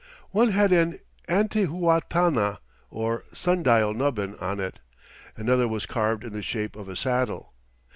[0.31, 0.97] One had an
[1.29, 2.57] intihuatana,
[2.89, 4.79] or sundial nubbin, on it;
[5.37, 7.53] another was carved in the shape of a saddle.